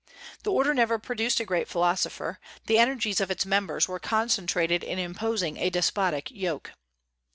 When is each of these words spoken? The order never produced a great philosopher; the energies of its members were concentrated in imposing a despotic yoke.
The 0.41 0.51
order 0.51 0.73
never 0.73 0.97
produced 0.97 1.39
a 1.39 1.45
great 1.45 1.67
philosopher; 1.67 2.39
the 2.65 2.79
energies 2.79 3.21
of 3.21 3.29
its 3.29 3.45
members 3.45 3.87
were 3.87 3.99
concentrated 3.99 4.83
in 4.83 4.97
imposing 4.97 5.57
a 5.57 5.69
despotic 5.69 6.31
yoke. 6.31 6.71